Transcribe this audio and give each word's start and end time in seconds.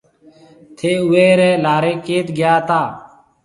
ٿَي 0.77 0.91
اُوئي 1.01 1.27
ريَ 1.39 1.49
لاريَ 1.63 1.93
ڪيٿ 2.05 2.27
گيا 2.37 2.53
هتا؟ 2.59 2.81